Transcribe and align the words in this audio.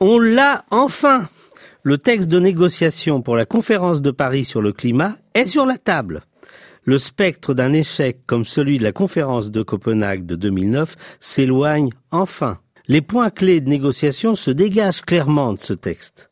On 0.00 0.20
l'a 0.20 0.64
enfin 0.70 1.28
Le 1.82 1.98
texte 1.98 2.28
de 2.28 2.38
négociation 2.38 3.20
pour 3.20 3.34
la 3.34 3.46
conférence 3.46 4.00
de 4.00 4.12
Paris 4.12 4.44
sur 4.44 4.62
le 4.62 4.72
climat 4.72 5.16
est 5.34 5.48
sur 5.48 5.66
la 5.66 5.76
table. 5.76 6.22
Le 6.84 6.98
spectre 6.98 7.52
d'un 7.52 7.72
échec 7.72 8.20
comme 8.26 8.44
celui 8.44 8.78
de 8.78 8.84
la 8.84 8.92
conférence 8.92 9.50
de 9.50 9.62
Copenhague 9.62 10.24
de 10.24 10.36
2009 10.36 10.94
s'éloigne 11.18 11.90
enfin. 12.12 12.60
Les 12.86 13.00
points 13.00 13.30
clés 13.30 13.60
de 13.60 13.68
négociation 13.68 14.36
se 14.36 14.52
dégagent 14.52 15.02
clairement 15.02 15.52
de 15.52 15.58
ce 15.58 15.72
texte. 15.72 16.27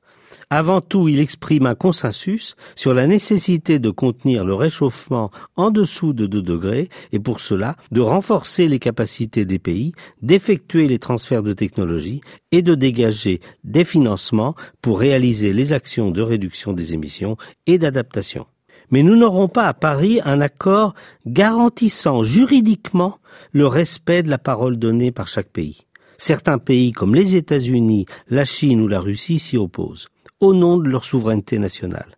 Avant 0.51 0.81
tout, 0.81 1.09
il 1.09 1.21
exprime 1.21 1.67
un 1.67 1.75
consensus 1.75 2.55
sur 2.75 2.95
la 2.95 3.07
nécessité 3.07 3.79
de 3.79 3.91
contenir 3.91 4.45
le 4.45 4.55
réchauffement 4.55 5.31
en 5.57 5.71
dessous 5.71 6.13
de 6.13 6.27
2 6.27 6.43
degrés 6.43 6.89
et 7.13 7.19
pour 7.19 7.41
cela 7.41 7.77
de 7.91 8.01
renforcer 8.01 8.69
les 8.69 8.79
capacités 8.79 9.45
des 9.45 9.59
pays, 9.59 9.93
d'effectuer 10.23 10.89
les 10.89 10.99
transferts 10.99 11.43
de 11.43 11.53
technologie 11.53 12.21
et 12.53 12.63
de 12.63 12.75
dégager 12.75 13.41
des 13.65 13.85
financements 13.85 14.55
pour 14.83 15.01
réaliser 15.01 15.53
les 15.53 15.73
actions 15.73 16.11
de 16.11 16.23
réduction 16.23 16.73
des 16.73 16.95
émissions 16.95 17.37
et 17.67 17.79
d'adaptation. 17.79 18.47
Mais 18.91 19.03
nous 19.03 19.17
n'aurons 19.17 19.49
pas 19.49 19.67
à 19.67 19.75
Paris 19.75 20.21
un 20.25 20.41
accord 20.41 20.95
garantissant 21.27 22.23
juridiquement 22.23 23.19
le 23.53 23.67
respect 23.67 24.23
de 24.23 24.31
la 24.31 24.39
parole 24.39 24.79
donnée 24.79 25.11
par 25.11 25.27
chaque 25.27 25.51
pays. 25.51 25.83
Certains 26.19 26.59
pays 26.59 26.93
comme 26.93 27.15
les 27.15 27.37
États-Unis, 27.37 28.07
la 28.29 28.45
Chine 28.45 28.81
ou 28.81 28.89
la 28.89 29.01
Russie 29.01 29.39
s'y 29.39 29.57
opposent 29.57 30.09
au 30.41 30.55
nom 30.55 30.79
de 30.79 30.89
leur 30.89 31.05
souveraineté 31.05 31.59
nationale. 31.59 32.17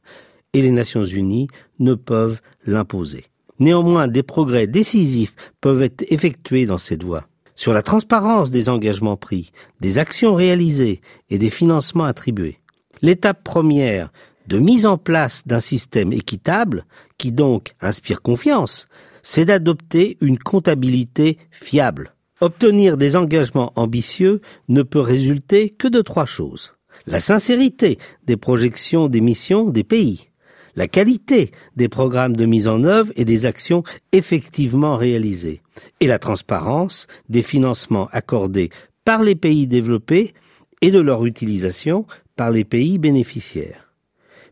Et 0.52 0.62
les 0.62 0.70
Nations 0.70 1.04
unies 1.04 1.48
ne 1.78 1.94
peuvent 1.94 2.40
l'imposer. 2.66 3.26
Néanmoins, 3.58 4.08
des 4.08 4.22
progrès 4.22 4.66
décisifs 4.66 5.34
peuvent 5.60 5.82
être 5.82 6.04
effectués 6.12 6.64
dans 6.64 6.78
cette 6.78 7.02
voie. 7.02 7.26
Sur 7.54 7.72
la 7.72 7.82
transparence 7.82 8.50
des 8.50 8.68
engagements 8.68 9.16
pris, 9.16 9.50
des 9.80 9.98
actions 9.98 10.34
réalisées 10.34 11.00
et 11.28 11.38
des 11.38 11.50
financements 11.50 12.04
attribués. 12.04 12.60
L'étape 13.02 13.42
première 13.42 14.12
de 14.46 14.58
mise 14.58 14.86
en 14.86 14.96
place 14.96 15.46
d'un 15.46 15.60
système 15.60 16.12
équitable, 16.12 16.86
qui 17.18 17.32
donc 17.32 17.74
inspire 17.80 18.22
confiance, 18.22 18.86
c'est 19.22 19.44
d'adopter 19.44 20.16
une 20.20 20.38
comptabilité 20.38 21.36
fiable. 21.50 22.14
Obtenir 22.40 22.96
des 22.96 23.16
engagements 23.16 23.72
ambitieux 23.76 24.40
ne 24.68 24.82
peut 24.82 25.00
résulter 25.00 25.70
que 25.70 25.88
de 25.88 26.00
trois 26.00 26.24
choses 26.24 26.77
la 27.06 27.20
sincérité 27.20 27.98
des 28.26 28.36
projections 28.36 29.08
d'émissions 29.08 29.70
des 29.70 29.84
pays, 29.84 30.28
la 30.74 30.88
qualité 30.88 31.50
des 31.76 31.88
programmes 31.88 32.36
de 32.36 32.46
mise 32.46 32.68
en 32.68 32.84
œuvre 32.84 33.12
et 33.16 33.24
des 33.24 33.46
actions 33.46 33.82
effectivement 34.12 34.96
réalisées, 34.96 35.60
et 36.00 36.06
la 36.06 36.18
transparence 36.18 37.06
des 37.28 37.42
financements 37.42 38.08
accordés 38.12 38.70
par 39.04 39.22
les 39.22 39.34
pays 39.34 39.66
développés 39.66 40.34
et 40.80 40.90
de 40.90 41.00
leur 41.00 41.26
utilisation 41.26 42.06
par 42.36 42.50
les 42.50 42.64
pays 42.64 42.98
bénéficiaires. 42.98 43.92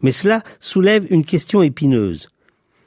Mais 0.02 0.10
cela 0.10 0.42
soulève 0.58 1.06
une 1.10 1.24
question 1.24 1.62
épineuse. 1.62 2.28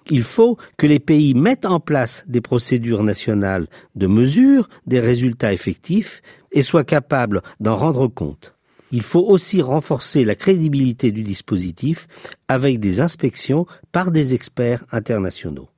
Il 0.09 0.23
faut 0.23 0.57
que 0.77 0.87
les 0.87 0.99
pays 0.99 1.33
mettent 1.33 1.65
en 1.65 1.79
place 1.79 2.25
des 2.27 2.41
procédures 2.41 3.03
nationales 3.03 3.67
de 3.95 4.07
mesure 4.07 4.67
des 4.87 4.99
résultats 4.99 5.53
effectifs 5.53 6.21
et 6.51 6.63
soient 6.63 6.83
capables 6.83 7.41
d'en 7.59 7.75
rendre 7.75 8.07
compte 8.07 8.55
il 8.91 9.03
faut 9.03 9.25
aussi 9.25 9.61
renforcer 9.61 10.25
la 10.25 10.35
crédibilité 10.35 11.11
du 11.11 11.23
dispositif 11.23 12.07
avec 12.47 12.79
des 12.79 13.01
inspections 13.01 13.65
par 13.91 14.11
des 14.11 14.33
experts 14.33 14.85
internationaux. 14.91 15.69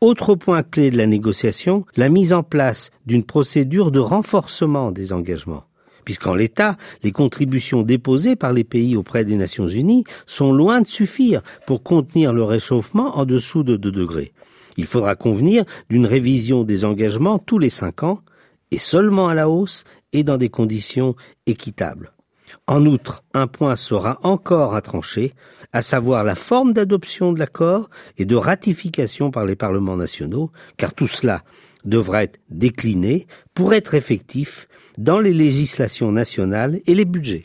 Autre 0.00 0.34
point 0.34 0.62
clé 0.62 0.90
de 0.90 0.96
la 0.96 1.06
négociation, 1.06 1.86
la 1.96 2.08
mise 2.08 2.32
en 2.32 2.42
place 2.42 2.90
d'une 3.06 3.24
procédure 3.24 3.92
de 3.92 4.00
renforcement 4.00 4.90
des 4.90 5.12
engagements. 5.12 5.64
Puisqu'en 6.04 6.34
l'état, 6.34 6.76
les 7.04 7.12
contributions 7.12 7.82
déposées 7.82 8.34
par 8.34 8.52
les 8.52 8.64
pays 8.64 8.96
auprès 8.96 9.24
des 9.24 9.36
Nations 9.36 9.68
Unies 9.68 10.02
sont 10.26 10.52
loin 10.52 10.80
de 10.80 10.86
suffire 10.88 11.42
pour 11.66 11.84
contenir 11.84 12.32
le 12.32 12.42
réchauffement 12.42 13.16
en 13.16 13.24
dessous 13.24 13.62
de 13.62 13.76
2 13.76 13.92
degrés. 13.92 14.32
Il 14.76 14.86
faudra 14.86 15.14
convenir 15.14 15.64
d'une 15.88 16.06
révision 16.06 16.64
des 16.64 16.84
engagements 16.84 17.38
tous 17.38 17.58
les 17.58 17.70
cinq 17.70 18.02
ans, 18.02 18.20
et 18.72 18.78
seulement 18.78 19.28
à 19.28 19.34
la 19.34 19.48
hausse 19.48 19.84
et 20.12 20.24
dans 20.24 20.38
des 20.38 20.48
conditions 20.48 21.14
équitables. 21.46 22.12
En 22.66 22.86
outre, 22.86 23.24
un 23.34 23.46
point 23.46 23.76
sera 23.76 24.18
encore 24.22 24.74
à 24.74 24.82
trancher, 24.82 25.34
à 25.72 25.82
savoir 25.82 26.24
la 26.24 26.34
forme 26.34 26.72
d'adoption 26.72 27.32
de 27.32 27.38
l'accord 27.38 27.90
et 28.18 28.24
de 28.24 28.36
ratification 28.36 29.30
par 29.30 29.44
les 29.44 29.56
parlements 29.56 29.96
nationaux, 29.96 30.50
car 30.76 30.94
tout 30.94 31.08
cela 31.08 31.42
devra 31.84 32.24
être 32.24 32.38
décliné 32.50 33.26
pour 33.54 33.74
être 33.74 33.94
effectif 33.94 34.68
dans 34.98 35.20
les 35.20 35.34
législations 35.34 36.12
nationales 36.12 36.80
et 36.86 36.94
les 36.94 37.04
budgets. 37.04 37.44